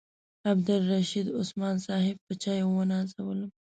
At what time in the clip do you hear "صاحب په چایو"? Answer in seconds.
1.87-2.67